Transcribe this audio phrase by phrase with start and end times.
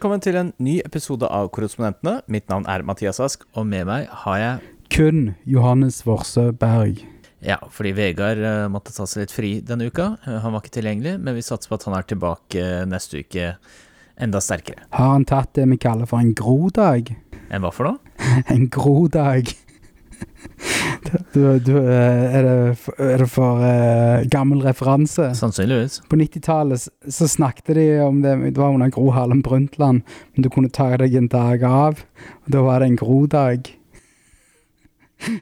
[0.00, 2.22] Velkommen til en ny episode av Korrespondentene.
[2.32, 7.02] Mitt navn er Mathias Ask, og med meg har jeg Kun Johannes Worse Berg.
[7.44, 10.14] Ja, fordi Vegard uh, måtte ta seg litt fri denne uka.
[10.24, 13.20] Uh, han var ikke tilgjengelig, men vi satser på at han er tilbake uh, neste
[13.20, 13.50] uke
[14.16, 14.88] enda sterkere.
[14.96, 17.12] Har han tatt det vi kaller for en grodag?
[17.52, 18.16] En hva for noe?
[18.56, 19.52] en grodag.
[21.32, 22.50] Du, du, er, det,
[22.98, 25.30] er, det, for uh, gammel referanse?
[25.38, 26.00] Sannsynligvis.
[26.10, 30.02] På 90-tallet så snakket de om det Det var under Gro Harlem Brundtland,
[30.34, 32.04] men du kunne ta deg en dag av.
[32.44, 33.72] Og da var det en Gro-dag.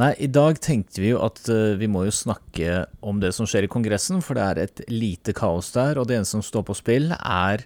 [0.00, 3.48] Nei, i dag tenkte vi jo at uh, vi må jo snakke om det som
[3.48, 6.68] skjer i Kongressen, for det er et lite kaos der, og det eneste som står
[6.68, 7.64] på spill, er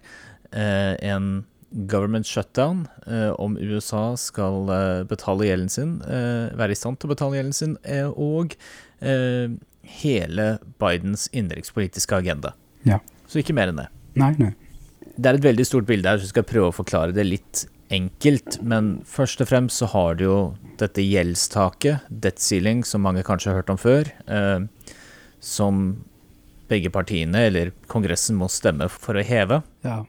[0.55, 1.44] uh, en
[1.74, 4.70] government shutdown, uh, om USA skal
[5.10, 7.78] betale gjelden sin, være i stand til å betale gjelden sin,
[8.14, 8.55] og
[9.84, 10.47] hele
[10.81, 12.55] Bidens innenrikspolitiske agenda.
[12.89, 13.03] Ja.
[13.28, 13.91] Så ikke mer enn det.
[14.16, 14.55] Nei, nei.
[15.14, 17.66] Det er et veldig stort bilde her, så jeg skal prøve å forklare det litt
[17.94, 20.38] enkelt, men først og fremst så har du jo
[20.81, 24.64] dette gjeldstaket, debt ceiling, som mange kanskje har hørt om før, eh,
[25.44, 25.84] som
[26.70, 29.61] begge partiene, eller Kongressen, må stemme for å heve.
[29.84, 30.03] Ja.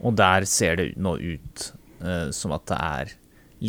[0.00, 1.66] Og der ser det nå ut
[2.02, 3.12] eh, som at det er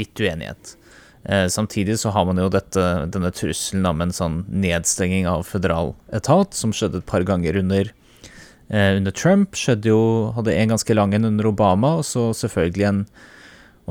[0.01, 0.75] litt uenighet.
[1.23, 5.93] Eh, samtidig så har man jo dette, denne trusselen om en sånn nedstenging av føderal
[6.15, 7.91] etat, som skjedde et par ganger under
[8.71, 9.57] eh, under Trump.
[9.59, 10.01] Skjedde jo,
[10.37, 13.03] hadde en ganske lang en under Obama, og så selvfølgelig en,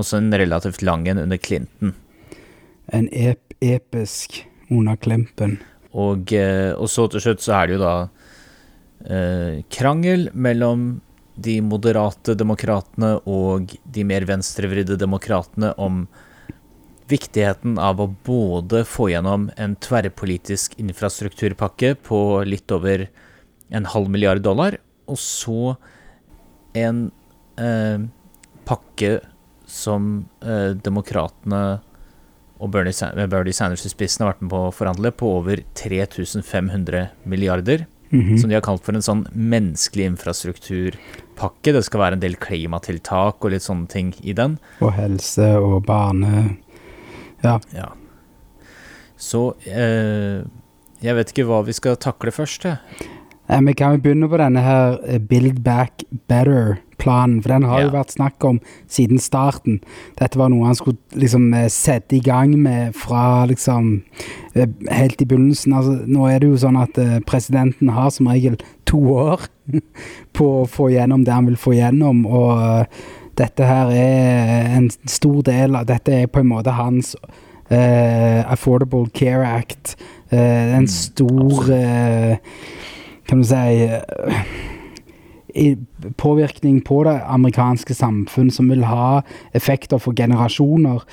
[0.01, 1.95] også en relativt lang en under Clinton.
[2.91, 4.41] En ep episk
[4.73, 5.59] under Klempen.
[5.93, 7.95] Og, eh, og, så til slutt så er det jo da
[9.05, 11.01] eh, krangel mellom
[11.41, 16.05] de moderate demokratene og de mer venstrevridde demokratene om
[17.11, 23.09] viktigheten av å både få gjennom en tverrpolitisk infrastrukturpakke på litt over
[23.71, 24.77] en halv milliard dollar,
[25.11, 25.75] og så
[26.79, 27.09] en
[27.59, 28.03] eh,
[28.69, 29.17] pakke
[29.71, 30.11] som
[30.43, 31.81] eh, demokratene
[32.61, 32.93] og Bernie,
[33.31, 37.87] Bernie, Sanders i spissen har vært med på å forhandle, på over 3500 milliarder.
[38.11, 38.39] Mm -hmm.
[38.39, 40.05] Som de har kalt for en sånn menneskelig
[41.41, 41.73] infrastrukturpakke.
[41.73, 44.59] Det skal være en del klimatiltak og litt sånne ting i den.
[44.81, 46.59] Og helse og bane.
[47.43, 47.59] Ja.
[47.73, 47.93] ja.
[49.17, 50.45] Så eh,
[51.01, 52.79] jeg vet ikke hva vi skal takle først, jeg.
[53.49, 56.05] Eh, vi kan jo begynne på denne her eh, Build Back
[57.01, 57.87] Better-planen, for den har ja.
[57.89, 59.81] jo vært snakk om siden starten.
[60.21, 64.03] Dette var noe han skulle liksom eh, sette i gang med fra liksom
[64.55, 65.73] helt i begynnelsen.
[65.73, 69.47] Altså, nå er det jo sånn at presidenten har som regel to år
[70.37, 72.87] på å få gjennom det han vil få gjennom, og
[73.41, 77.15] dette her er en stor del av Dette er på en måte hans
[77.71, 79.97] uh, Affordable Care Act.
[80.33, 82.37] Uh, en mm, stor uh,
[83.29, 83.89] kan du si
[86.21, 89.21] påvirkning på det amerikanske samfunn som vil ha
[89.57, 91.05] effekter for generasjoner.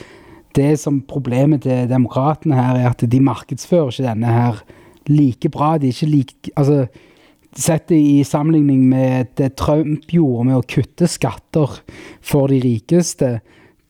[0.56, 4.64] Det som Problemet til demokratene her er at de markedsfører ikke denne her
[5.08, 5.78] like bra.
[5.78, 6.88] De er ikke like altså,
[7.58, 11.80] Sett i sammenligning med det Trump gjorde med å kutte skatter
[12.22, 13.40] for de rikeste,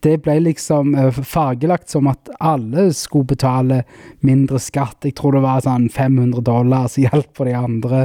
[0.06, 3.81] det ble liksom uh, fargelagt som at alle skulle betale
[4.25, 5.00] mindre skatt.
[5.08, 8.03] Jeg tror det var sånn 500 dollar som hjalp for de andre.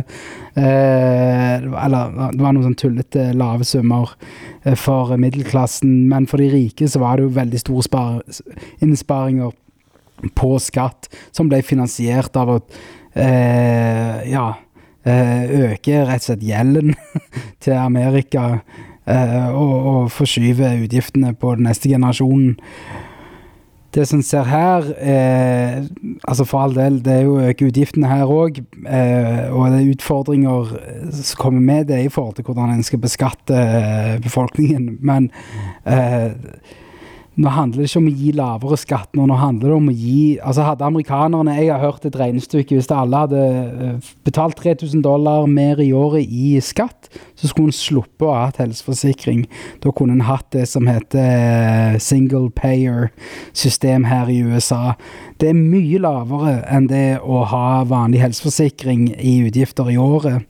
[0.56, 4.14] Eh, eller det var noen sånn tullete lave summer
[4.64, 6.06] uh, for middelklassen.
[6.08, 8.06] Men for de rike så var det jo veldig store
[8.84, 9.52] innsparinger
[10.38, 12.58] på skatt, som ble finansiert av å
[13.12, 14.44] ja,
[15.02, 16.94] øke rett og slett gjelden
[17.64, 22.58] til Amerika eh, og, og forskyve utgiftene på den neste generasjonen.
[23.92, 25.82] Det som ser her, eh,
[26.24, 28.62] altså for all del, det er jo øke utgiftene her òg.
[28.88, 30.70] Eh, og det er utfordringer
[31.12, 34.96] som kommer med det i forhold til hvordan en skal beskatte eh, befolkningen.
[35.00, 35.30] Men
[35.84, 36.32] eh,
[37.40, 40.24] nå handler det ikke om å gi lavere skatt, nå handler det om å gi
[40.44, 45.46] Altså Hadde amerikanerne Jeg har hørt et regnestykke Hvis alle hadde eh, betalt 3000 dollar
[45.48, 47.08] mer i året i skatt,
[47.38, 49.44] så skulle en sluppe å ha hatt helseforsikring.
[49.82, 54.94] Da kunne en hatt det som heter eh, single payer-system her i USA.
[55.40, 60.44] Det er mye lavere enn det å ha vanlig helseforsikring i utgifter i året.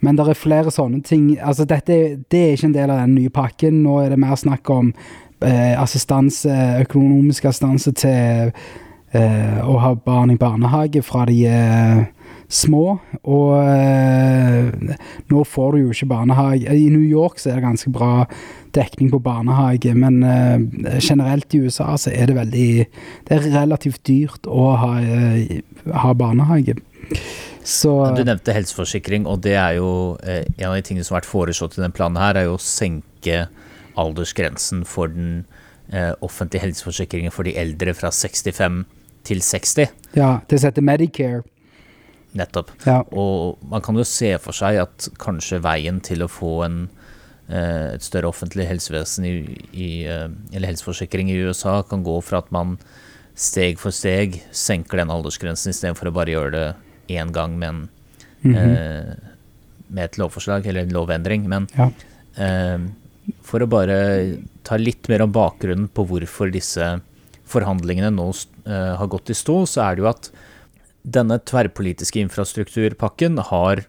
[0.00, 1.34] Men det er flere sånne ting.
[1.38, 1.98] Altså, dette
[2.30, 3.82] det er ikke en del av den nye pakken.
[3.84, 4.94] Nå er det mer snakk om
[5.40, 6.52] assistanse,
[6.84, 8.52] økonomisk assistanse til
[9.12, 12.02] eh, å ha barn i barnehage fra de er
[12.50, 12.98] små.
[13.30, 14.94] Og eh,
[15.30, 16.66] nå får du jo ikke barnehage.
[16.66, 18.26] I New York så er det ganske bra
[18.74, 22.70] dekning på barnehage, men eh, generelt i USA så er det veldig
[23.28, 25.60] Det er relativt dyrt å ha, eh,
[25.94, 26.78] ha barnehage.
[27.66, 31.22] Så, du nevnte helseforsikring, og det er jo eh, en av de tingene som har
[31.22, 33.44] vært foreslått i den planen her, er jo å senke
[34.00, 35.44] aldersgrensen for den
[35.92, 38.84] eh, offentlige helseforsikringen for de eldre fra 65
[39.28, 39.90] til 60.
[40.16, 41.42] Ja, det heter Medicare.
[42.38, 42.70] Nettopp.
[42.86, 43.00] Ja.
[43.10, 46.76] Og man kan jo se for seg at kanskje veien til å få en,
[47.50, 49.32] eh, et større offentlig helsevesen i,
[49.74, 52.78] i, eh, eller helseforsikring i USA kan gå fra at man
[53.34, 57.88] steg for steg senker den aldersgrensen istedenfor å bare gjøre det én gang med, en,
[58.42, 58.54] Mhm.
[58.56, 59.14] eh,
[59.90, 61.48] med et lovforslag eller en lovendring.
[61.48, 61.90] Men Ja.
[62.38, 62.78] eh,
[63.46, 63.98] for å bare
[64.66, 66.92] ta litt mer om bakgrunnen på hvorfor disse
[67.50, 70.30] forhandlingene nå eh, har gått i stå, så er det jo at
[71.00, 73.86] denne tverrpolitiske infrastrukturpakken har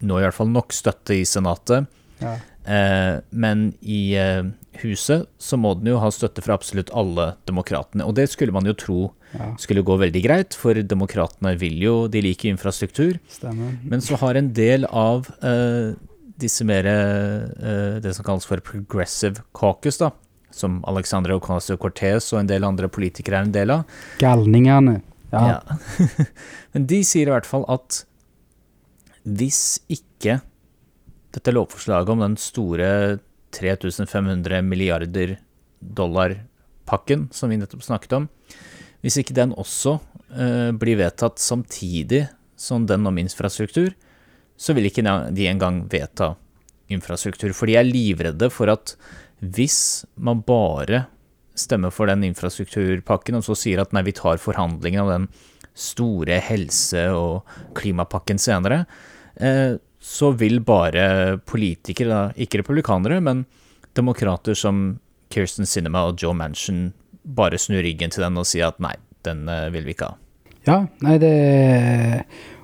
[0.00, 1.90] nå i hvert fall nok støtte i Senatet.
[2.20, 2.36] Ja.
[2.64, 4.44] Eh, men i eh,
[4.82, 8.06] huset så må den jo ha støtte fra absolutt alle demokratene.
[8.06, 9.00] Og det skulle man jo tro
[9.34, 13.18] ja, skulle gå veldig greit, for demokratene vil jo, de liker infrastruktur.
[13.30, 13.76] stemmer.
[13.86, 15.96] Men så har en del av eh,
[16.40, 20.10] disse mer eh, det som kalles for progressive caucus, da,
[20.54, 25.00] som Alexandra Ocasio-Cortez og en del andre politikere er en del av, Galningene.
[25.30, 25.60] Ja.
[25.60, 26.06] ja.
[26.74, 28.02] Men de sier i hvert fall at
[29.28, 30.40] hvis ikke
[31.30, 33.20] dette lovforslaget om den store
[33.54, 35.36] 3500 milliarder
[35.80, 38.28] dollar-pakken som vi nettopp snakket om,
[39.04, 39.98] hvis ikke den også
[40.34, 42.26] eh, blir vedtatt samtidig
[42.60, 43.94] som den om infrastruktur,
[44.60, 46.34] så vil ikke de engang vedta
[46.92, 47.54] infrastruktur.
[47.56, 48.94] For de er livredde for at
[49.40, 51.06] hvis man bare
[51.56, 55.28] stemmer for den infrastrukturpakken, og så sier at nei, vi tar forhandlingene om den
[55.76, 58.84] store helse- og klimapakken senere,
[59.36, 63.44] eh, så vil bare politikere, ikke republikanere, men
[63.96, 64.98] demokrater som
[65.30, 66.90] Kirsten Sinema og Joe Manchin
[67.24, 70.16] bare snu ryggen til den og si at nei, den eh, vil vi ikke ha.
[70.68, 71.34] Ja, nei, det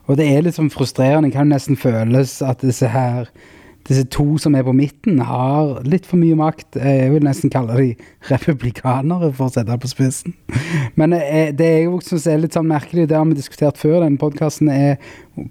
[0.07, 1.31] Og det er litt sånn frustrerende.
[1.31, 3.31] Det kan nesten føles at disse her
[3.87, 6.79] disse to som er på midten, har litt for mye makt.
[6.81, 7.93] Jeg vil nesten kalle de
[8.31, 10.35] republikanere, for å sette det på spissen.
[10.99, 14.01] Men eh, det jeg også synes er litt sånn merkelig, det har vi diskutert før
[14.03, 14.97] denne podkasten, er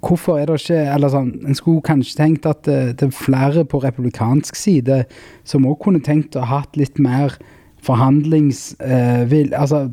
[0.03, 3.65] hvorfor er det ikke Eller sånn, en skulle kanskje tenkt at det, det er flere
[3.69, 5.03] på republikansk side
[5.47, 7.37] som også kunne tenkt å ha hatt litt mer
[7.85, 9.85] forhandlingsvil, Eh, altså,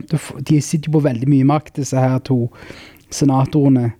[0.48, 2.46] de sitter jo på veldig mye makt, disse her to
[3.12, 3.92] senatorene.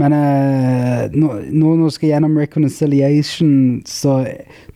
[0.00, 3.54] Men eh, nå, nå når du skal gjennom reconciliation,
[3.88, 4.22] så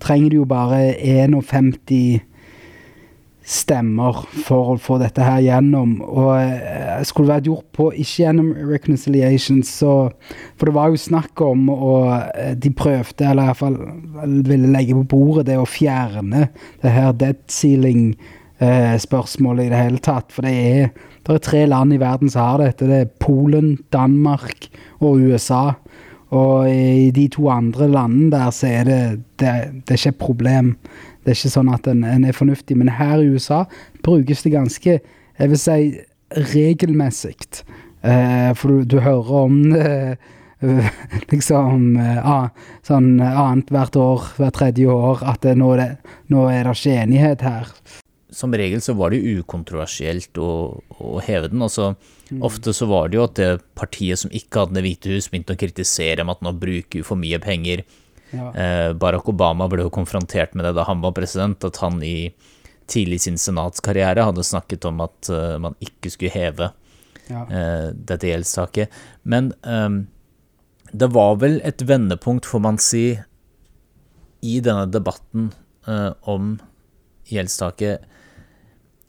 [0.03, 2.23] trenger du jo bare 51
[3.45, 5.99] stemmer for å få dette her gjennom.
[6.03, 10.11] Og eh, skulle det vært gjort på ikke gjennom reconciliation, så
[10.57, 13.77] For det var jo snakk om, og eh, de prøvde, eller i hvert fall
[14.49, 16.49] ville legge på bordet, det å fjerne
[16.83, 20.33] det her dead ceiling-spørsmålet i det hele tatt.
[20.33, 20.89] For det er,
[21.33, 22.89] det er tre land i verden som har dette.
[22.89, 24.69] Det er Polen, Danmark
[25.01, 25.73] og USA.
[26.35, 29.01] Og i de to andre landene der så er det,
[29.41, 29.53] det,
[29.87, 30.75] det er ikke et problem.
[31.25, 32.77] Det er ikke sånn at en, en er fornuftig.
[32.77, 33.65] Men her i USA
[34.05, 34.99] brukes det ganske,
[35.39, 35.79] jeg vil si,
[36.53, 37.39] regelmessig.
[38.05, 39.89] Eh, for du, du hører om det
[40.61, 40.89] eh,
[41.33, 42.33] liksom eh,
[42.85, 45.95] sånn annethvert år, hvert tredje år, at det, nå, det,
[46.33, 47.71] nå er det ikke enighet her.
[48.35, 50.51] Som regel så var det jo ukontroversielt å,
[50.99, 51.63] å heve den.
[51.63, 51.93] altså
[52.43, 55.55] Ofte så var det jo at det partiet som ikke hadde Det hvite hus, begynte
[55.55, 57.85] å kritisere med at nå bruker vi for mye penger.
[58.35, 58.49] Ja.
[58.59, 62.33] Eh, Barack Obama ble jo konfrontert med det da han var president, at han i
[62.91, 66.73] tidlig sin senatskarriere hadde snakket om at eh, man ikke skulle heve
[67.31, 67.45] Ja.
[67.49, 68.91] eh, dette gjeldstaket.
[69.23, 70.07] Men um,
[70.93, 73.07] det var vel et vendepunkt, får man si,
[74.45, 75.53] i denne debatten
[75.89, 76.59] uh, om
[77.33, 78.05] gjeldstaket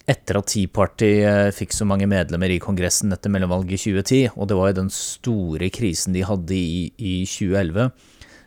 [0.07, 4.19] etter at Tea Party eh, fikk så mange medlemmer i Kongressen etter mellomvalget i 2010,
[4.37, 7.87] og det var jo den store krisen de hadde i, i 2011.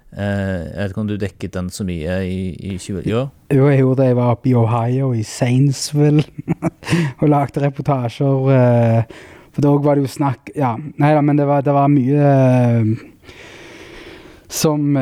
[0.08, 3.10] Eh, jeg vet ikke om du dekket den så mye i, i 2011?
[3.10, 3.24] Jo.
[3.50, 4.06] Jeg gjorde det.
[4.12, 6.22] Jeg var oppe i Ohio, i Sainsville,
[7.20, 8.52] og lagde reportasjer.
[8.54, 9.18] eh,
[9.52, 12.30] For da var det jo snakk Ja, nei da, men det var, det var mye
[14.48, 14.94] som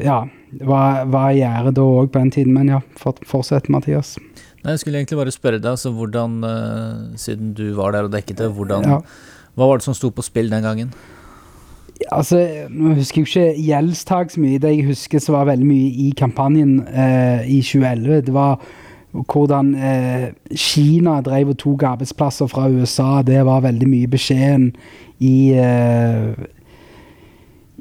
[0.00, 0.18] Ja,
[0.60, 2.54] var, var i gjære da òg på den tiden.
[2.54, 4.14] Men ja, fortsett, Mathias.
[4.64, 8.12] Nei, Jeg skulle egentlig bare spørre deg, altså hvordan, eh, siden du var der og
[8.12, 8.98] dekket det, hvordan, Ja.
[9.56, 10.92] hva var det som sto på spill den gangen?
[12.12, 14.58] Altså, Nå husker jeg ikke gjeldstak så mye.
[14.58, 18.58] Det jeg husker som var veldig mye i kampanjen eh, i 2011, det var
[19.12, 23.22] hvordan eh, Kina drev og tok arbeidsplasser fra USA.
[23.22, 24.70] Det var veldig mye beskjeden
[25.20, 26.32] i eh,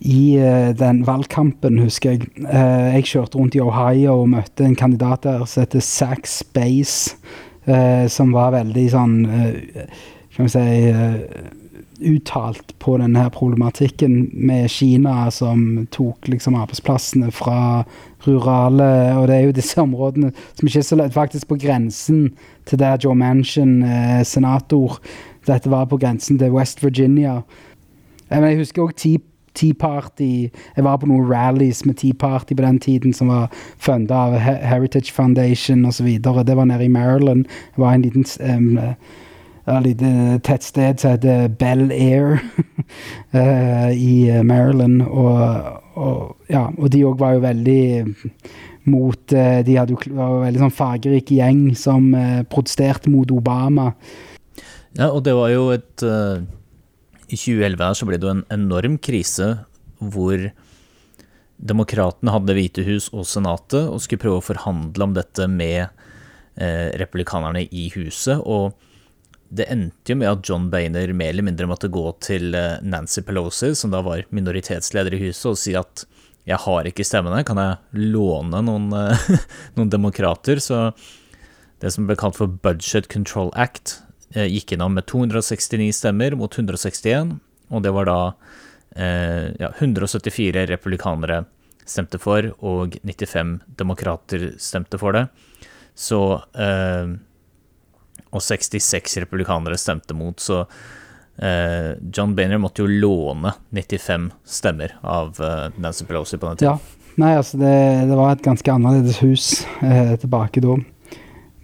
[0.01, 2.29] i eh, den valgkampen, husker jeg.
[2.45, 7.15] Eh, jeg kjørte rundt i Ohio og møtte en kandidat der som heter Zack Space,
[7.67, 9.15] eh, som var veldig sånn
[10.39, 10.67] Kan vi si
[11.99, 17.83] uttalt på denne her problematikken med Kina som tok liksom arbeidsplassene fra
[18.23, 22.29] rurale Og det er jo disse områdene som ikke er så lett, faktisk på grensen
[22.69, 25.01] til der Joe Manchin, eh, senator
[25.47, 27.41] Dette var på grensen til West Virginia.
[28.29, 28.95] Jeg, jeg husker òg
[29.53, 33.49] Tea, Party Jeg var på noen rallies med Tea Party på den tiden, som var
[33.77, 36.07] funda av Heritage Foundation osv.
[36.21, 37.45] Det var nede i Maryland.
[37.75, 38.79] Det var en liten um,
[39.69, 42.39] et lite tettsted som heter Bell Air
[43.35, 45.01] uh, i Maryland.
[45.01, 47.83] Og, og, ja, og de òg var jo veldig
[48.89, 53.29] mot uh, De hadde jo, var jo veldig sånn fargerik gjeng som uh, protesterte mot
[53.31, 53.91] Obama.
[54.97, 56.01] Ja, og det var jo et
[57.29, 59.51] I 2011 så ble det jo en enorm krise
[59.99, 60.49] hvor
[61.59, 65.89] demokratene hadde Hvite hus og Senatet og skulle prøve å forhandle om dette med
[66.99, 68.41] republikanerne i huset.
[68.43, 68.73] og
[69.49, 73.23] det endte jo med at John Bainer mer eller mindre måtte gå til eh, Nancy
[73.25, 76.05] Pelosi, som da var minoritetsleder i huset, og si at
[76.49, 79.25] jeg har ikke stemmene, kan jeg låne noen, eh,
[79.77, 80.61] noen demokrater?
[80.61, 80.91] Så
[81.81, 86.53] det som ble kalt for Budget Control Act, eh, gikk innom med 269 stemmer mot
[86.53, 87.31] 161,
[87.73, 88.19] og det var da
[88.93, 91.43] ja, 174 republikanere
[91.89, 95.25] stemte for, og 95 demokrater stemte for det.
[95.97, 96.21] Så
[96.53, 97.15] eh,
[98.29, 100.61] og 66 republikanere stemte mot, så
[101.41, 106.77] eh, John Boehner måtte jo låne 95 stemmer av eh, Nancy Pelosi på den tiden.
[106.77, 107.73] Ja, nei, altså det,
[108.11, 109.49] det var et ganske annerledes hus
[109.81, 110.77] eh, tilbake da.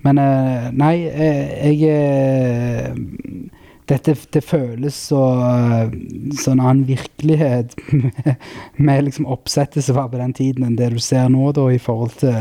[0.05, 2.93] Men eh, nei, eh, jeg eh,
[3.89, 5.19] dette det føles så
[6.41, 8.35] sånn annen virkelighet med,
[8.87, 11.81] med liksom oppsettet som var på den tiden, enn det du ser nå, da, i
[11.81, 12.35] forhold til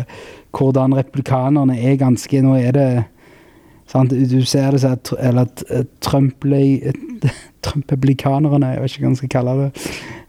[0.56, 2.90] hvordan republikanerne er ganske Nå er det
[3.84, 4.10] Sant?
[4.16, 5.44] Du ser det sånn Eller
[6.00, 9.70] Trump-republikanerne, jeg vet ikke hva man skal kalle det.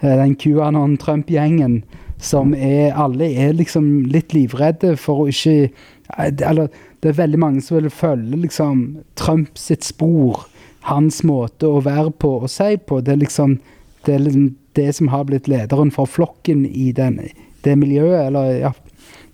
[0.04, 1.76] Den QAnon-Trump-gjengen
[2.22, 6.70] som er Alle er liksom litt livredde for å ikke eh, Eller
[7.04, 8.80] det er veldig mange som vil følge liksom
[9.20, 10.48] Trump sitt spor.
[10.90, 13.02] Hans måte å være på og si på.
[13.02, 13.60] Det er liksom
[14.06, 17.20] det, er liksom det som har blitt lederen for flokken i den,
[17.66, 18.28] det miljøet.
[18.28, 18.72] Eller ja,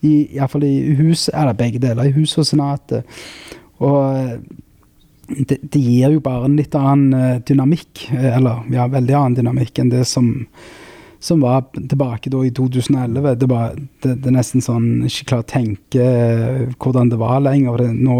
[0.01, 3.17] iallfall i, i hus, eller begge deler, i huset og senatet.
[3.81, 4.35] Og eh,
[5.31, 9.81] det, det, gir jo bare en litt annen eh, dynamikk, eller ja, veldig annen dynamikk
[9.81, 10.33] enn det som,
[11.21, 13.35] som var tilbake da i 2011.
[13.37, 16.07] Det, var, det, det er nesten sånn ikke klarer å tenke
[16.81, 17.83] hvordan det var lenger.
[17.83, 18.17] Det, nå,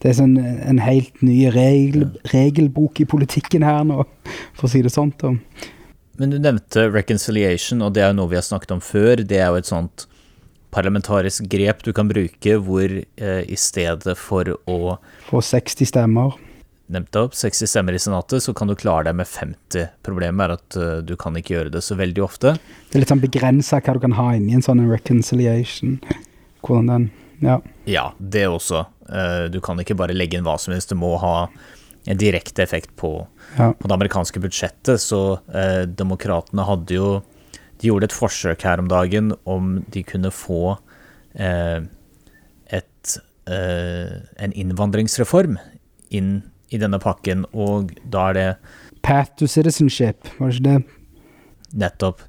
[0.00, 4.06] det er sånn en helt ny regel, regelbok i politikken her nå,
[4.56, 5.12] for å si det sånn.
[6.20, 9.20] Men du nevnte reconciliation, og det er jo noe vi har snakket om før.
[9.20, 10.06] Det er jo et sånt
[10.72, 14.96] parlamentarisk grep du kan bruke hvor eh, i stedet for å
[15.28, 16.36] Få 60 stemmer.
[16.90, 19.92] Nevnte opp 60 stemmer i Senatet, så kan du klare deg med 50.
[20.06, 22.56] Problemet er at uh, du kan ikke gjøre det så veldig ofte.
[22.90, 25.98] Det er litt sånn begrensa hva du kan ha inni en sånn reconciliation.
[26.66, 27.60] Hvordan den Ja.
[27.88, 28.84] Ja, det også.
[29.08, 30.90] Uh, du kan ikke bare legge inn hva som helst.
[30.90, 31.48] Du må ha
[32.10, 33.14] en direkte effekt på,
[33.56, 33.70] ja.
[33.72, 35.00] på det amerikanske budsjettet.
[35.00, 37.12] Så uh, demokratene hadde jo
[37.80, 40.76] de gjorde et forsøk her om dagen om de kunne få
[41.32, 41.80] eh,
[42.68, 43.14] et,
[43.48, 45.56] eh, en innvandringsreform
[46.12, 46.32] inn
[46.70, 48.48] i denne pakken, og da er det
[49.02, 50.80] Path to citizenship, var det ikke det?
[51.80, 52.24] Nettopp.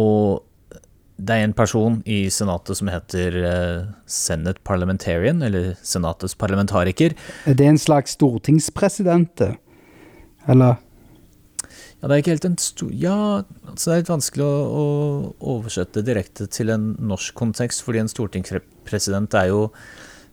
[0.00, 0.42] Og
[1.20, 7.16] det er en person i Senatet som heter uh, Senate Parliamentarian, eller Senatets parlamentariker.
[7.46, 9.44] Er det en slags stortingspresident?
[10.48, 10.80] Eller?
[12.00, 13.16] Ja, det er ikke helt en stor Ja,
[13.68, 14.84] altså det er litt vanskelig å, å,
[15.52, 19.66] oversette direkte til en norsk kontekst, fordi en stortingspresident er jo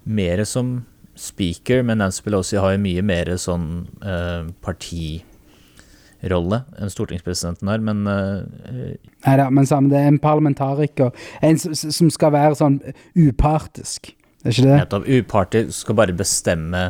[0.08, 0.78] mer som
[1.18, 8.08] speaker, men Nancy Pelosi har jo mye mer sånn eh, partirolle enn stortingspresidenten har, men
[8.12, 8.96] eh,
[9.26, 11.12] Nei da, men sammen, det er en parlamentariker.
[11.44, 12.80] En som skal være sånn
[13.18, 14.14] upartisk,
[14.46, 14.78] er ikke det?
[14.84, 15.08] Nettopp.
[15.18, 16.84] Upartisk skal bare bestemme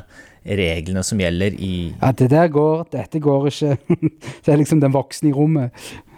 [0.48, 3.78] reglene som gjelder i Ja, det der går, dette går ikke.
[4.46, 5.76] det er liksom den voksne i rommet.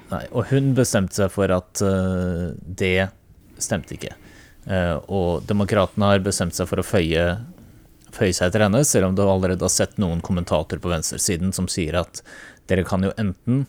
[0.10, 3.10] Nei, og hun bestemte seg for at uh, det
[3.62, 4.16] stemte ikke.
[4.70, 7.25] Uh, og demokratene har bestemt seg for å føye,
[8.16, 11.70] føye seg etter henne, selv om du allerede har sett noen kommentatorer på venstresiden som
[11.72, 12.24] sier at
[12.70, 13.66] dere kan jo enten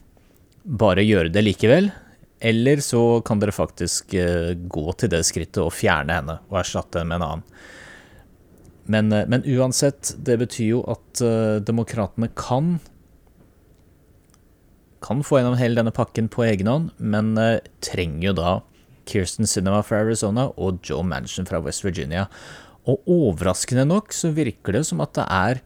[0.65, 1.91] bare gjøre det likevel,
[2.41, 7.01] eller så kan dere faktisk uh, gå til det skrittet og fjerne henne og erstatte
[7.01, 7.47] henne med en annen.
[8.91, 12.79] Men, eh, men, uansett, det betyr jo at uh, demokratene kan
[15.01, 17.31] kan få gjennom hele denne pakken på egen hånd, men
[17.81, 18.51] trenger jo da
[19.09, 22.27] Kirsten Sinema fra Arizona og Joe Manchin fra West Virginia.
[22.89, 25.61] Og overraskende nok så virker det som at det er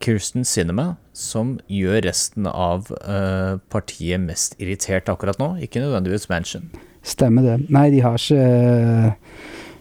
[0.00, 6.70] Kirsten Sinema som gjør resten av uh, partiet mest irritert akkurat nå, ikke nødvendigvis Manchin.
[7.04, 7.58] Stemmer det.
[7.72, 9.12] Nei, de har ikke eh,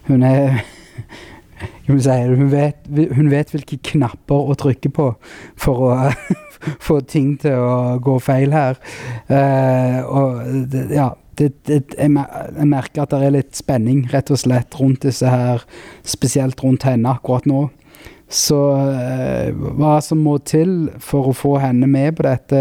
[0.07, 0.61] Hun er
[1.85, 5.07] Kan vi si hun vet, hun vet hvilke knapper å trykke på
[5.59, 5.95] for å
[6.87, 8.79] få ting til å gå feil her.
[9.27, 12.11] Uh, og ja det, det, jeg,
[12.67, 15.63] merker at det er litt spenning, rett og slett, rundt disse her,
[16.07, 17.67] spesielt rundt henne akkurat nå.
[18.29, 22.59] Så eh, hva som må til for å få henne med på dette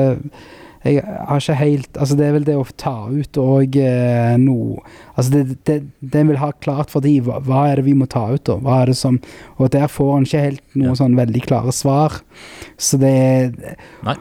[0.80, 4.80] Jeg har ikke helt Altså, det er vel det å ta ut og eh, noe
[5.12, 8.08] Altså, det, det, det vil ha klart for de hva, hva, er det vi må
[8.08, 8.56] ta ut, da?
[8.64, 9.20] Hva er det som
[9.58, 10.98] Og der får han ikke helt noen ja.
[11.02, 12.16] sånn veldig klare svar.
[12.80, 13.12] Så det
[14.08, 14.16] Nei.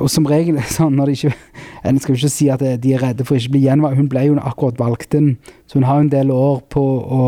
[0.00, 1.34] Og som regel sånn når de ikke
[1.86, 4.00] En skal jo ikke si at de er redde for å ikke bli gjenvalgt.
[4.00, 5.36] Hun ble jo akkurat valgt inn,
[5.70, 7.26] så hun har en del år på å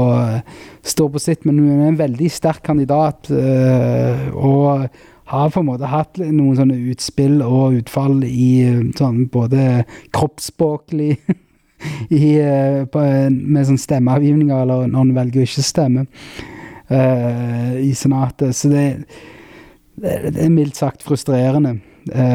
[0.83, 1.47] stå på sitt.
[1.47, 4.89] Men hun er en veldig sterk kandidat, øh, og
[5.31, 8.51] har på en måte hatt noen sånne utspill og utfall i
[8.99, 9.85] sånn både
[10.17, 11.13] kroppsspråklig
[12.25, 12.27] i,
[12.91, 16.09] på, med sånn stemmeavgivninger, eller når hun velger å ikke stemme
[16.89, 18.57] i Senatet.
[18.57, 18.87] Så det,
[20.01, 21.88] det, er mildt sagt frustrerende eh,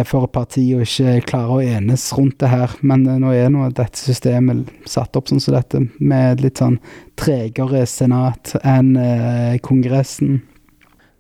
[0.08, 2.74] for et parti å ikke klare å enes rundt det her.
[2.82, 6.80] Men eh, nå er nå dette systemet satt opp sånn som dette, med litt sånn
[7.20, 10.42] tregere senat enn eh, Kongressen.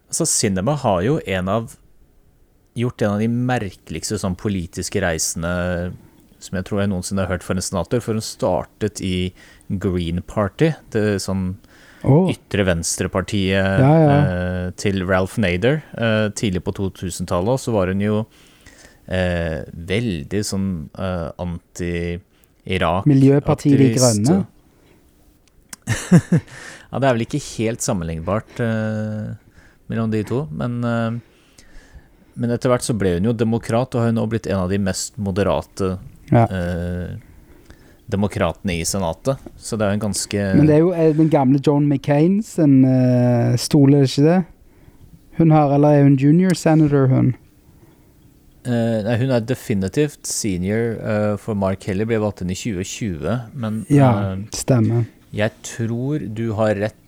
[0.10, 1.76] Altså, Cinema har jo en av
[2.78, 5.54] gjort en av de merkeligste sånn politiske reisene
[6.44, 9.32] som jeg tror jeg noensinne har hørt for en senator, for hun startet i
[9.70, 11.54] Green Party, det sånn
[12.04, 12.30] oh.
[12.32, 14.16] ytre venstre-partiet ja, ja.
[14.16, 17.64] eh, til Ralph Nader eh, tidlig på 2000-tallet.
[17.64, 18.22] Så var hun jo
[19.08, 23.10] eh, veldig sånn eh, anti-Irak.
[23.10, 24.40] Miljøpartiet De Grønne?
[26.92, 29.30] ja, det er vel ikke helt sammenlignbart eh,
[29.92, 31.22] mellom de to, men eh,
[32.34, 34.80] men etter hvert så ble hun jo demokrat, og har nå blitt en av de
[34.82, 35.96] mest moderate
[36.32, 36.48] ja.
[36.48, 37.12] eh,
[38.14, 39.42] demokratene i Senatet.
[39.58, 42.82] Så det er jo en ganske Men det er jo den gamle John McCain sin
[42.86, 44.42] uh, stol, er ikke det?
[45.40, 47.34] Hun har, eller er hun junior senator, hun?
[48.64, 53.50] Uh, nei, hun er definitivt senior, uh, for Mark Kelly ble valgt inn i 2020,
[53.60, 54.14] men Ja,
[54.56, 55.08] stemmer.
[55.34, 57.00] Jeg tror du har rett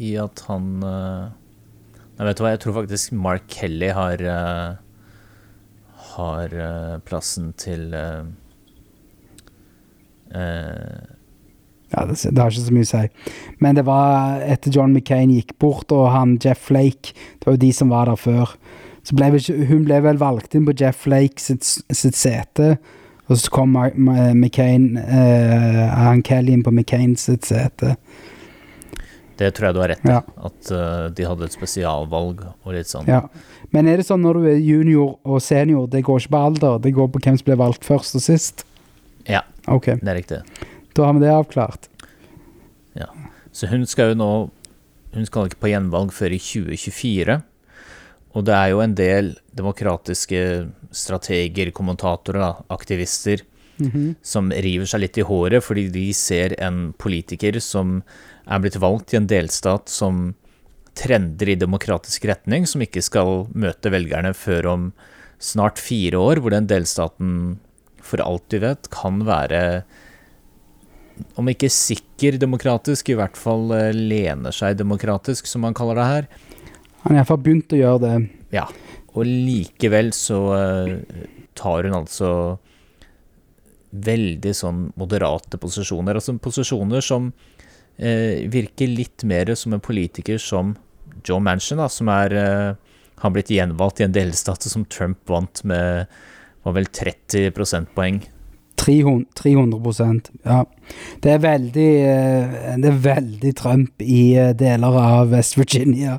[0.00, 4.24] i at han Nei, vet du hva, jeg tror faktisk Mark Kelly har
[6.10, 6.54] har
[7.06, 7.94] plassen til
[10.34, 11.16] Uh,
[11.90, 13.02] ja, det, det, har ikke så mye å si.
[13.62, 17.64] Men det var etter John McCain gikk bort, og han Jeff Flake Det var jo
[17.64, 18.54] de som var der før.
[19.02, 22.76] Så ble vel, hun ble vel valgt inn på Jeff Flake sitt, sitt sete.
[23.30, 27.96] Og så kom McCain uh, han Kelly inn på McCain sitt sete.
[29.40, 30.12] Det tror jeg du har rett i.
[30.12, 30.20] Ja.
[30.46, 33.08] At uh, de hadde et spesialvalg og litt sånn.
[33.08, 33.22] Ja.
[33.72, 36.82] Men er det sånn når du er junior og senior, det går ikke på alder,
[36.84, 38.66] det går på hvem som ble valgt først og sist?
[39.30, 39.92] Ja, Ok.
[40.00, 40.40] det er riktig.
[40.96, 41.88] Da har vi det avklart.
[42.98, 43.08] Ja.
[43.52, 44.32] Så hun skal jo nå
[45.10, 47.34] Hun skal ikke på gjenvalg før i 2024.
[48.38, 50.42] Og det er jo en del demokratiske
[50.94, 53.42] strateger, kommentatorer, aktivister,
[53.80, 54.14] mm -hmm.
[54.22, 58.02] som river seg litt i håret fordi de ser en politiker som
[58.46, 60.34] er blitt valgt i en delstat som
[60.94, 64.92] trender i demokratisk retning, som ikke skal møte velgerne før om
[65.38, 67.58] snart fire år, hvor den delstaten
[68.10, 69.62] for alt vi vet, kan være
[71.40, 76.08] om ikke sikker demokratisk, i hvert fall eh, lener seg demokratisk, som man kaller det
[76.08, 76.30] her.
[77.02, 78.14] Han har iallfall begynt å gjøre det.
[78.56, 78.66] Ja,
[79.12, 80.92] og likevel så uh,
[81.58, 82.30] tar hun altså
[83.90, 86.18] veldig sånn moderate posisjoner.
[86.18, 87.32] Altså posisjoner som
[87.98, 90.76] eh, virker litt mer som en politiker som
[91.26, 92.68] Joe Manchin, da, som er eh,
[93.20, 96.06] har blitt gjenvalgt i en delstat som Trump vant med
[96.62, 98.20] var vel 30 prosentpoeng.
[98.80, 100.62] 300, 300% ja.
[101.20, 106.16] Det er veldig eh, Det er veldig Trump i eh, deler av West Virginia.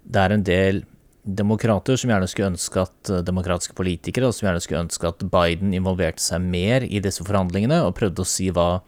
[0.00, 0.80] Det er en del
[1.24, 5.74] demokrater som gjerne skulle ønske at eh, demokratiske politikere som gjerne skulle ønske at Biden
[5.76, 8.80] involverte seg mer i disse forhandlingene og prøvde å si hva,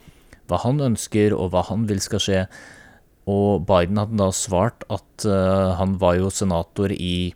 [0.49, 2.47] hva han ønsker og hva han vil skal skje.
[3.31, 7.31] Og Biden hadde da svart at uh, han var jo senator i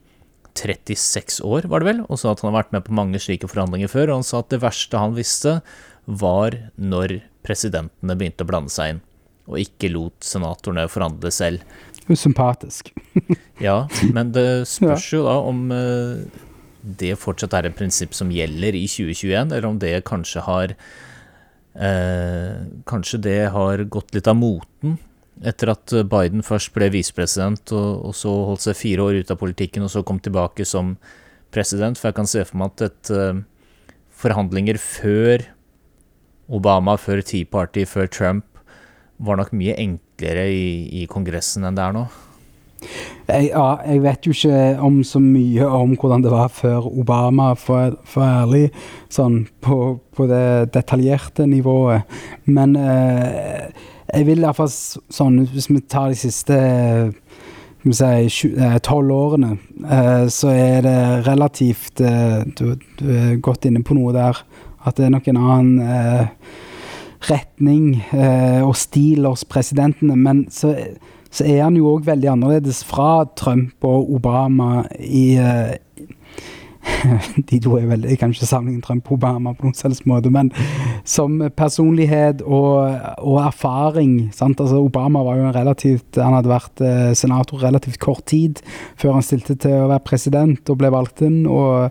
[0.57, 3.49] 36 år, var det vel, og sa at han har vært med på mange slike
[3.51, 4.11] forhandlinger før.
[4.11, 5.59] Og han sa at det verste han visste,
[6.07, 9.03] var når presidentene begynte å blande seg inn,
[9.47, 11.63] og ikke lot senatorene forhandle selv.
[12.07, 12.93] Sympatisk.
[13.67, 13.81] ja,
[14.15, 16.23] men det spørs jo da om uh,
[16.87, 20.77] det fortsatt er et prinsipp som gjelder i 2021, eller om det kanskje har
[21.75, 24.95] eh, Kanskje det har gått litt av moten
[25.45, 29.41] etter at Biden først ble visepresident, og, og, så holdt seg fire år ute av
[29.41, 30.95] politikken, og så kom tilbake som
[31.55, 31.99] president.
[31.99, 35.45] For jeg kan se for meg at et, uh, forhandlinger før
[36.49, 38.47] Obama, før Tea Party, før Trump,
[39.19, 40.69] var nok mye enklere i,
[41.03, 42.07] i Kongressen enn det er nå.
[43.27, 47.55] Jeg, ja, jeg vet jo ikke om så mye om hvordan det var før Obama,
[47.59, 48.69] for, for ærlig,
[49.11, 52.07] sånn på, på, det detaljerte nivået.
[52.47, 53.73] Men eh,
[54.13, 56.59] jeg vil iallfall sånn, hvis vi tar de siste
[57.95, 63.83] si, eh, tolv årene, eh, så er det relativt eh, du, du, er godt inne
[63.83, 64.39] på noe der.
[64.87, 66.29] At det er nok en annen
[67.27, 68.05] retning
[68.63, 70.15] og stil hos presidentene.
[70.15, 70.77] Men så
[71.37, 75.37] så er han jo òg veldig annerledes fra Trump og Obama i
[77.51, 80.31] De to er veldig Jeg kan ikke sammenligne Trump og Obama på noen selvs måte,
[80.33, 80.53] men
[81.07, 84.31] som personlighet og, og erfaring?
[84.33, 88.63] Altså, Obama var jo en relativt Han hadde vært uh, senator relativt kort tid
[88.99, 91.45] før han stilte til å være president og ble valgt inn.
[91.47, 91.91] og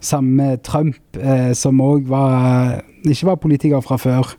[0.00, 4.34] sammen med Trump, eh, som òg var ikke var politiker fra før.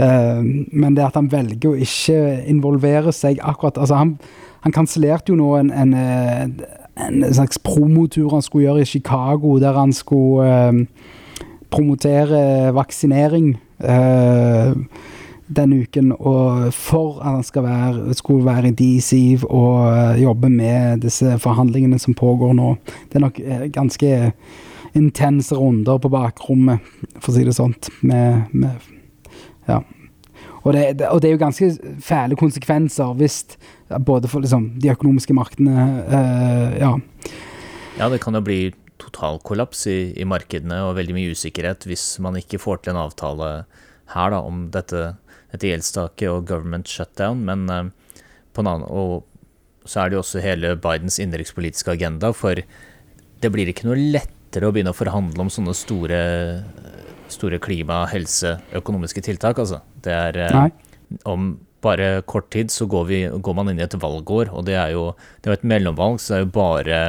[0.00, 4.14] Eh, men det at han velger å ikke involvere seg akkurat altså Han,
[4.64, 5.94] han kansellerte jo nå en, en,
[7.08, 10.84] en, slags promotur han skulle gjøre i Chicago, der han skulle eh,
[11.70, 14.72] promotere vaksinering eh,
[15.50, 16.12] denne uken.
[16.18, 22.14] Og for at han være, skulle være i DC og jobbe med disse forhandlingene som
[22.14, 22.74] pågår nå.
[23.08, 23.40] Det er nok
[23.72, 24.32] ganske
[24.94, 26.82] intense runder på bakrommet,
[27.20, 27.74] for å si det sånn.
[28.02, 28.70] med, med
[29.68, 29.82] ja.
[30.60, 31.70] Og det, og det, er jo ganske
[32.04, 33.42] fæle konsekvenser hvis
[34.06, 36.92] Både for liksom, de økonomiske markedene uh, Ja.
[37.98, 38.70] Ja, det kan jo bli
[39.00, 43.48] totalkollaps i, i markedene og veldig mye usikkerhet hvis man ikke får til en avtale
[44.14, 45.14] her da, om dette,
[45.52, 47.42] dette gjeldstaket og government shutdown.
[47.48, 47.90] Men uh,
[48.54, 49.26] på en annen, og
[49.88, 52.60] så er det jo også hele Bidens innenrikspolitiske agenda, for
[53.40, 56.20] det blir ikke noe lettere å begynne å forhandle om sånne store
[57.34, 59.80] store klima-, helse-, økonomiske tiltak, altså.
[60.04, 60.70] Det er eh,
[61.28, 64.76] Om bare kort tid så går, vi, går, man inn i et valgår, og det
[64.76, 67.00] er jo det er et mellomvalg, så det er jo bare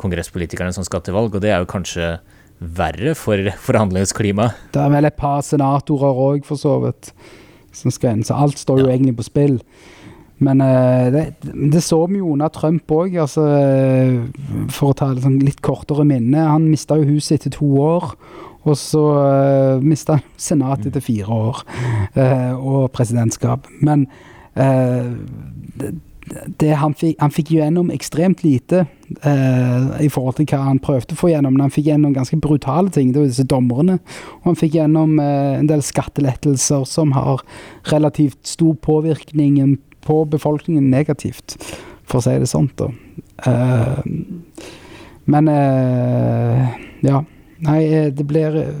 [0.00, 2.16] kongresspolitikerne som skal til valg, og det er jo kanskje
[2.60, 4.70] verre for forhandlingsklimaet.
[4.72, 7.10] Det er vel et par senatorer òg, for så vidt,
[7.76, 8.94] som skal inn, så alt står jo ja.
[8.94, 9.58] egentlig på spill.
[10.44, 11.24] Men uh, det,
[11.72, 13.44] det, så vi jo under Trump òg, altså,
[14.72, 16.44] for å ta et sånn litt kortere minne.
[16.44, 18.12] Han mista jo huset etter to år.
[18.66, 21.62] Og så uh, eh, mista han senatet etter fire år,
[22.16, 23.68] uh, og presidentskap.
[23.78, 24.06] Men
[24.58, 25.14] uh,
[25.78, 25.92] det,
[26.58, 28.82] det han, fikk, han fikk gjennom ekstremt lite
[29.22, 31.54] uh, i forhold til hva han prøvde å få gjennom.
[31.54, 33.12] Men han fikk gjennom ganske brutale ting.
[33.14, 34.00] Det var disse dommerne.
[34.40, 37.46] Og han fikk gjennom en del skattelettelser som har
[37.92, 41.56] relativt stor påvirkning på befolkningen negativt,
[42.06, 42.68] for å si det sånn.
[42.78, 42.90] da.
[45.26, 45.48] men
[47.02, 47.24] ja.
[47.64, 48.74] Nei, eh, det blir eh,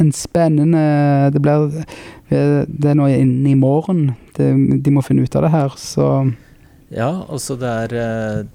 [0.00, 0.80] en spennende
[1.34, 4.14] Det blir eh, Det er nå inne i morgen.
[4.36, 4.48] Det,
[4.84, 6.08] de må finne ut av det her, så
[6.94, 8.48] Ja, altså det er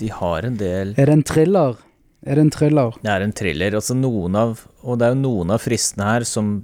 [0.00, 1.76] De har en del Er det en thriller?
[2.24, 2.96] Er det en thriller?
[3.00, 3.76] Det er en thriller.
[3.76, 6.58] Altså noen av Og det er jo noen av fristene her som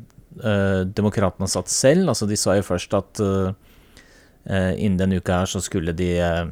[0.45, 2.11] uh, demokratene har satt selv.
[2.13, 3.53] Altså de sa jo først at uh,
[4.77, 6.51] innen denne uka her så skulle de uh,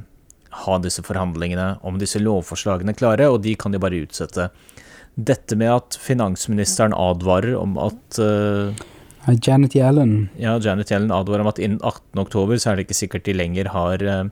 [0.65, 4.49] ha disse forhandlingene om disse lovforslagene klare, og de kan de bare utsette
[5.15, 8.75] dette med at finansministeren advarer om at uh,
[9.33, 10.29] Janet Yellen.
[10.37, 13.71] Ja, Janet Yellen advarer om at innen 18.10 så er det ikke sikkert de lenger
[13.73, 14.25] har uh,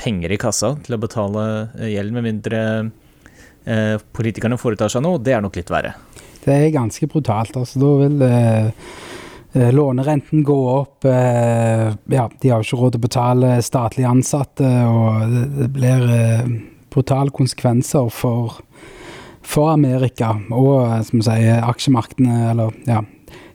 [0.00, 2.60] penger i kassa til å betale uh, gjelden, med mindre
[3.66, 5.20] uh, politikerne foretar seg noe.
[5.20, 5.96] Det er nok litt verre.
[6.44, 7.56] Det er ganske brutalt.
[7.56, 8.24] altså Da vil
[9.74, 11.06] lånerenten gå opp.
[11.06, 16.02] ja, de har jo ikke råd til å betale statlige ansatte, og det, det blir
[16.92, 18.58] brutale konsekvenser for
[19.44, 23.02] for Amerika og som sier, aksjemarkedene, eller ja,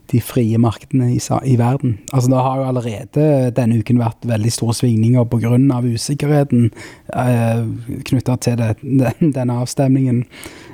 [0.09, 1.97] de frie markedene i, i, verden.
[2.13, 3.25] Altså Det har jo allerede
[3.57, 5.53] denne uken vært veldig store svingninger pga.
[5.83, 6.71] usikkerheten
[7.13, 7.63] eh,
[8.09, 10.25] knytta til det, den, denne avstemningen.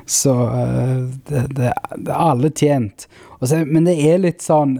[0.06, 1.71] Så eh, det, det,
[2.12, 3.08] er alle tjent.
[3.41, 4.78] Så, men det er litt sånn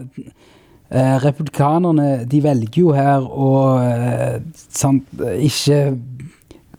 [0.90, 5.98] eh, Republikanerne de velger jo her å eh, sant, ikke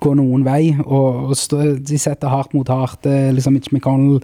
[0.02, 0.76] gå noen vei.
[0.84, 3.06] Og, og de setter hardt mot hardt.
[3.06, 4.22] Liksom Mitch McConnell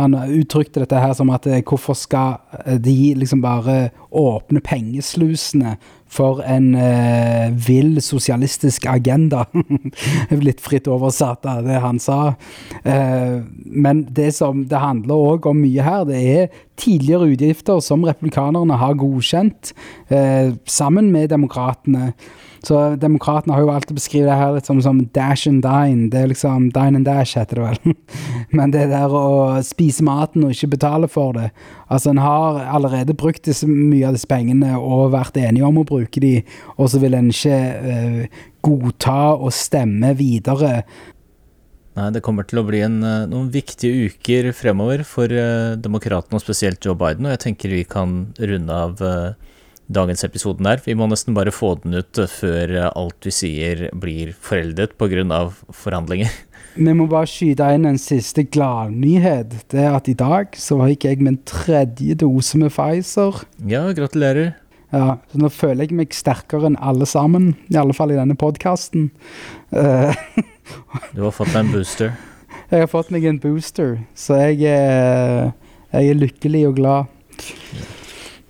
[0.00, 5.76] han uttrykte dette her som at eh, hvorfor skal eh, de liksom bare åpne pengeslusene
[6.10, 9.44] for en eh, vill sosialistisk agenda.
[10.46, 12.34] Litt fritt oversatt av det han sa.
[12.82, 18.04] Eh, men det som det handler òg om mye her, det er tidligere utgifter som
[18.08, 19.74] republikanerne har godkjent
[20.08, 22.12] eh, sammen med demokratene.
[22.66, 26.10] Så Demokratene har jo valgt å beskrive det her litt som, som dash and dine.
[26.12, 27.94] Det er liksom Dine and dash, heter det vel.
[28.56, 31.50] Men det der å spise maten og ikke betale for det
[31.90, 35.86] Altså, en har allerede brukt disse, mye av disse pengene og vært enige om å
[35.88, 36.36] bruke de,
[36.76, 40.84] og så vil en ikke uh, godta og stemme videre.
[41.98, 46.38] Nei, det kommer til å bli en, eh, noen viktige uker fremover for uh, demokratene,
[46.38, 49.50] og spesielt Joe Biden, og jeg tenker vi kan runde av uh,
[49.90, 50.80] dagens episoden der.
[50.84, 55.50] Vi må nesten bare få den ut før alt vi sier blir foreldet pga.
[55.70, 56.30] forhandlinger.
[56.70, 59.56] Vi må bare skyte inn en siste gladnyhet.
[59.72, 63.42] Det er at i dag så gikk jeg min tredje dose med Pfizer.
[63.66, 64.52] Ja, gratulerer.
[64.94, 68.38] Ja, så Nå føler jeg meg sterkere enn alle sammen, i alle fall i denne
[68.38, 69.10] podkasten.
[69.74, 70.14] Uh,
[71.14, 72.14] du har fått deg en booster?
[72.70, 75.50] Jeg har fått meg en booster, så jeg er,
[75.90, 77.42] jeg er lykkelig og glad.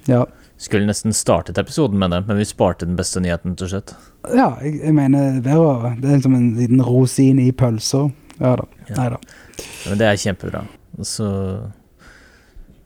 [0.09, 0.27] Ja.
[0.61, 3.95] Skulle nesten startet episoden med det, men vi sparte den beste nyheten til slutt.
[4.29, 8.11] Ja, jeg, jeg mener det er, det er som en liten rosin i pølsa.
[8.41, 8.67] Ja da.
[8.91, 8.97] Ja.
[8.99, 9.21] Nei da.
[9.57, 10.63] Ja, men det er kjempebra.
[11.07, 11.31] Så,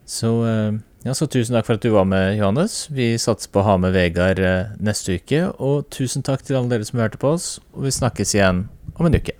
[0.07, 2.85] så eh, ja, så tusen takk for at du var med, Johannes.
[2.95, 5.43] Vi satser på å ha med Vegard eh, neste uke.
[5.59, 9.09] Og tusen takk til alle dere som hørte på oss, og vi snakkes igjen om
[9.09, 9.35] en uke.